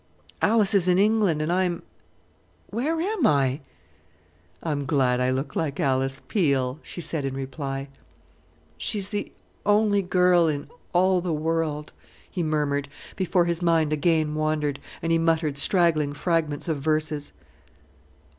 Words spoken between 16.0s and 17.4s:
fragments of verses.